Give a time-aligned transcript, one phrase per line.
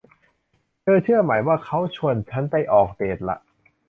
[0.81, 3.37] เธอเชื่อไหมว่าเค้าชวนชั้นไปออกเดทล่ะ